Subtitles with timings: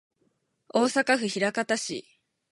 [0.73, 2.03] 大阪府枚方市